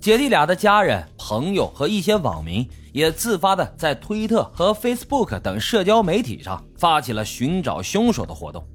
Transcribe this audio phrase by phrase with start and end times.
[0.00, 8.66] 姐弟俩的家人、朋友和一些网民也自发的在推特和 Facebook 等社交媒体上发起了寻找凶手的活动，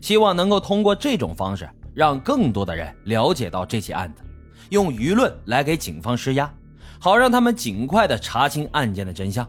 [0.00, 4.24] 希望能够通过这种方式让更多的人了解到这起案子，
[4.70, 6.52] 用舆论来给警方施压，
[6.98, 9.48] 好让他们尽快的查清案件的真相。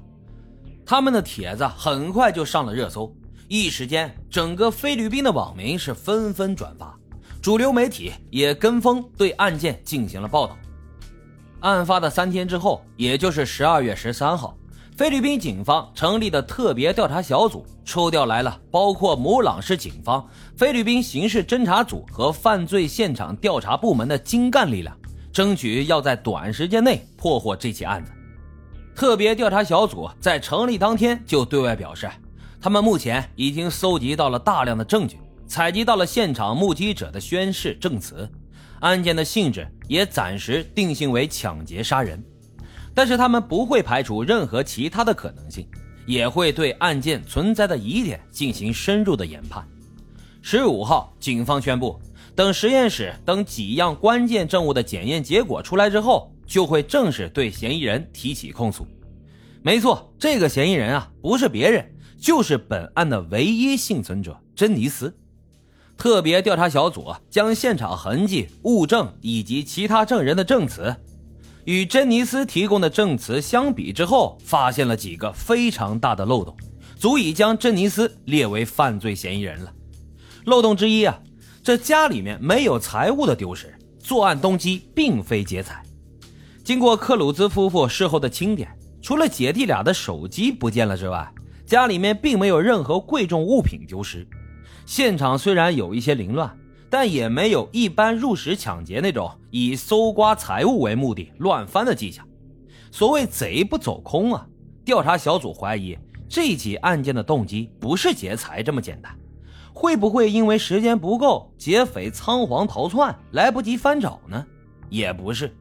[0.85, 3.11] 他们的帖子很快就上了热搜，
[3.47, 6.95] 一时间，整个菲律宾的网民是纷纷转发，
[7.41, 10.55] 主流媒体也跟风对案件进行了报道。
[11.63, 14.53] 案发的三天之后，也就是十二月十三号，
[14.97, 20.27] 菲律宾警方成立的特别调查小组抽调来了包括母朗市警方、
[20.57, 24.93] 菲律宾刑事侦查组和犯罪现场调查部门的精干力量，
[25.31, 28.11] 争取要在短时间内破获这起案子。
[28.93, 32.11] 特别调查小组在成立当天就对外表示，
[32.59, 35.17] 他们目前已经搜集到了大量的证据，
[35.47, 38.29] 采集到了现场目击者的宣誓证词。
[38.83, 42.21] 案件的性质也暂时定性为抢劫杀人，
[42.93, 45.65] 但是他们不会排除任何其他的可能性，
[46.05, 49.65] 也会对案件存在的疑点进行深入的研判。
[50.41, 51.97] 十五号，警方宣布，
[52.35, 58.85] 等实验室等几样关键证物的检验结果出来之后，就会正式对嫌疑人提起控诉。
[59.61, 65.15] 没错，这个嫌疑人啊，不是别人，就是本案的唯一幸存者珍妮斯。
[65.97, 70.93] 特别调查小组将现场痕迹、物证以及其他证人的证词，
[71.65, 76.55] 与珍妮斯提供的证词相比之后，发现了几个非常大的漏洞，
[76.97, 79.71] 足以将珍妮斯列为犯罪嫌疑人了。
[80.45, 81.17] 漏洞之一啊，
[81.63, 85.81] 这家里面没有财物的丢失，作案动机并非劫财。
[86.65, 88.69] 经过克鲁兹夫妇事后的清点，
[89.01, 91.31] 除了姐弟俩的手机不见了之外，
[91.65, 94.27] 家里面并没有任何贵重物品丢失。
[94.85, 96.57] 现场虽然有一些凌乱，
[96.89, 102.27] 但也没有一般入室抢劫那种以搜刮财物为目的乱翻的迹象。
[102.91, 104.45] 所谓“贼不走空”啊，
[104.85, 105.97] 调查小组怀疑
[106.29, 109.11] 这起案件的动机不是劫财这么简单。
[109.73, 114.45] 会不会因为时间不够，劫匪仓皇逃窜，来不及翻找呢？
[114.89, 115.51] 也不是，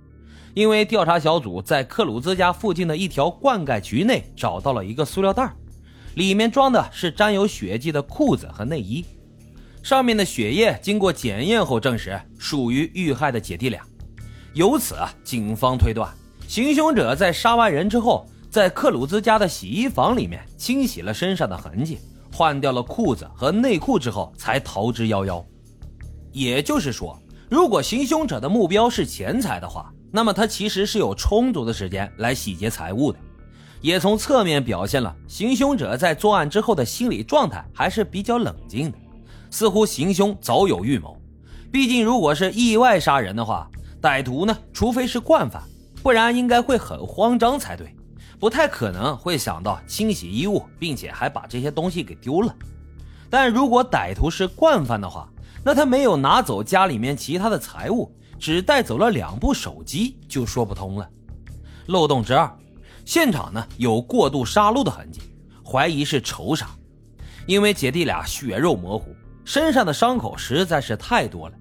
[0.53, 5.51] 因为调查小组在克鲁兹家附近的一条灌溉渠内找到了一个塑料袋。
[6.15, 9.05] 里面装的是沾有血迹的裤子和内衣，
[9.83, 13.83] 上面的血液经过检验后证实属于遇害的姐弟俩。
[14.55, 16.13] 由此啊，警方推断，
[16.47, 21.99] 行凶者在杀完人之后，在克鲁兹家的洗衣房里面清洗了身上的痕迹，
[22.31, 25.43] 换掉了裤子和内裤之后，才逃之夭夭。
[26.31, 27.19] 也就是说，
[27.49, 33.19] 如果行凶者的目标是钱财的话，那么他其实是有充足的时间来洗劫财物的。
[33.83, 38.97] 也从侧面表现了行凶者在作案之后的心理状态还是比较冷静的，
[39.51, 41.21] 似乎行凶早有预谋。
[41.71, 43.69] 毕竟，如果是意外杀人的话，
[44.01, 45.61] 歹徒呢，除非是惯犯，
[46.03, 47.93] 不然应该会很慌张才对，
[48.39, 52.55] 不太可能会想到清洗衣物，并且还把这些东西给丢了。
[53.29, 55.29] 但如果歹徒是惯犯的话，
[55.65, 61.09] 那他没有拿走家里面其他的财物，只带走了两部手机，就说不通了。
[61.87, 62.49] 漏洞之二。
[63.05, 65.21] 现场呢有过度杀戮的痕迹，
[65.65, 66.69] 怀疑是仇杀。
[67.47, 69.15] 因为姐弟俩血肉模糊，
[69.45, 71.55] 身上的伤口实在是太多了。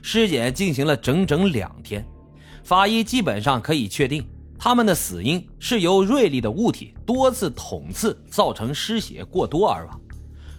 [0.00, 2.06] 尸检进行了整整两天，
[2.64, 4.26] 法医基本上可以确定，
[4.58, 10.00] 他们的死因是由锐利的物体多次捅刺造成失血过多而亡。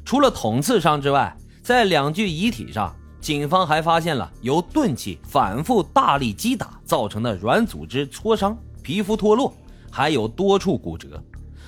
[0.05, 9.53] 除了捅刺伤之外，在两具遗体上，警方还发现了由钝器反复大力击打造成的软组织挫伤、皮肤脱落。
[9.97, 11.19] 还有多处骨折，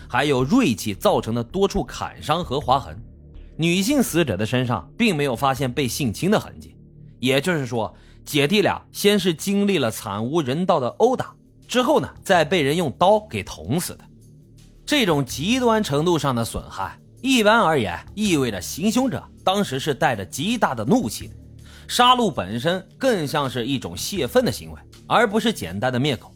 [0.08, 2.96] 还有锐器造成的多处砍伤和划痕。
[3.58, 6.78] 女性死者的身上并没有发现被性侵的痕迹，
[7.18, 7.92] 也就是说，
[8.24, 11.34] 姐弟俩先是经历了惨无人道的殴打，
[11.68, 14.06] 之后呢，再被人用刀给捅死的。
[14.86, 21.34] 这种极端程度上的损害，一般而言意味着行凶者当时是带着极大的怒气的。
[21.88, 26.32] 杀戮本身更像是一种泄愤的行为，而不是简单的灭口。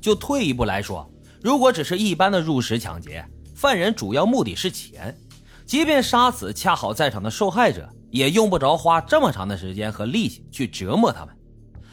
[0.00, 3.24] 就退一步来说，如果只是一般的入室抢劫，
[3.54, 5.16] 犯人主要目的是钱，
[5.64, 11.34] 即便杀死恰好在场的受害者，也用不着花这么长的时间和力气去折磨他们。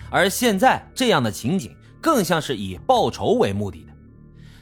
[0.10, 3.94] 而现在这样的情景，更像是以报仇为目的的。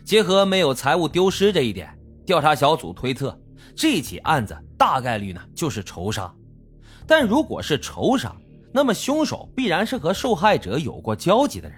[0.03, 1.89] 结合没有财物丢失这一点，
[2.25, 3.37] 调查小组推测，
[3.75, 6.33] 这起案子大概率呢就是仇杀。
[7.07, 8.35] 但如果是仇杀，
[8.73, 11.77] 那么凶手必然是和受害者有过交集的人。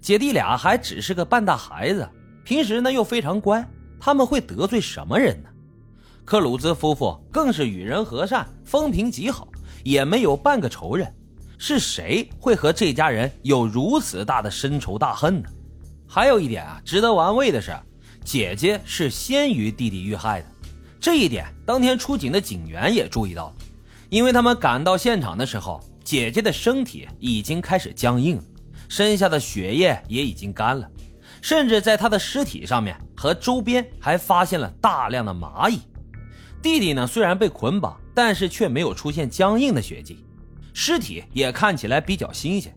[0.00, 2.08] 姐弟俩还只是个半大孩子，
[2.48, 3.62] 平时呢又非常乖，
[4.00, 5.50] 他们会得罪什么人呢？
[6.24, 9.46] 克鲁兹夫妇更是与人和善，风评极好，
[9.84, 11.14] 也没有半个仇人。
[11.58, 15.48] 是谁会和这家人有如此大的深仇大恨呢？
[16.06, 17.76] 还有一点啊，值得玩味的是，
[18.24, 20.46] 姐姐是先于弟弟遇害的。
[20.98, 23.54] 这一点，当天出警的警员也注意到了，
[24.08, 28.44] 因为他们赶到现场的时候，姐姐的身体已经开始僵硬了，
[28.88, 30.90] 身下的血液也已经干了，
[31.40, 35.80] 甚至在他的尸体上面和周边还发现了大量的蚂蚁。
[36.60, 40.24] 弟弟呢，虽然被捆绑，但是却没有出现僵硬的血迹，
[40.74, 42.74] 尸体也看起来比较新鲜。